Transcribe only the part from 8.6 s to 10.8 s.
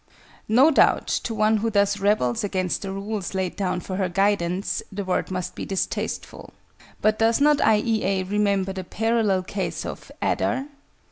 the parallel case of "adder"?